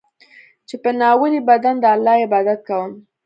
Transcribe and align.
چې 0.67 0.75
په 0.83 0.89
ناولي 0.99 1.41
بدن 1.49 1.75
د 1.79 1.85
الله 1.93 2.15
عبادت 2.25 2.59
کوم. 2.67 2.91